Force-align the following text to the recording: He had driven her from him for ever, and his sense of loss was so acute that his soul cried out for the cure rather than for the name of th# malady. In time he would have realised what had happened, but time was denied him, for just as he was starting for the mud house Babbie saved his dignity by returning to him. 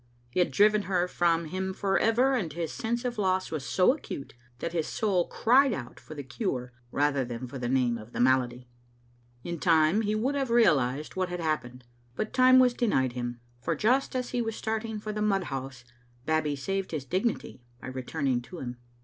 He 0.31 0.39
had 0.39 0.49
driven 0.51 0.81
her 0.89 1.07
from 1.07 1.45
him 1.45 1.75
for 1.75 1.99
ever, 1.99 2.33
and 2.33 2.51
his 2.51 2.71
sense 2.71 3.05
of 3.05 3.19
loss 3.19 3.51
was 3.51 3.63
so 3.63 3.93
acute 3.93 4.33
that 4.57 4.73
his 4.73 4.87
soul 4.87 5.27
cried 5.27 5.73
out 5.73 5.99
for 5.99 6.15
the 6.15 6.23
cure 6.23 6.73
rather 6.91 7.23
than 7.23 7.45
for 7.47 7.59
the 7.59 7.69
name 7.69 7.99
of 7.99 8.11
th# 8.11 8.19
malady. 8.19 8.67
In 9.43 9.59
time 9.59 10.01
he 10.01 10.15
would 10.15 10.33
have 10.33 10.49
realised 10.49 11.15
what 11.15 11.29
had 11.29 11.39
happened, 11.39 11.83
but 12.15 12.33
time 12.33 12.57
was 12.57 12.73
denied 12.73 13.13
him, 13.13 13.41
for 13.61 13.75
just 13.75 14.15
as 14.15 14.29
he 14.31 14.41
was 14.41 14.55
starting 14.55 14.97
for 14.99 15.13
the 15.13 15.21
mud 15.21 15.43
house 15.53 15.85
Babbie 16.25 16.55
saved 16.55 16.89
his 16.89 17.05
dignity 17.05 17.61
by 17.79 17.85
returning 17.85 18.41
to 18.41 18.57
him. 18.57 18.77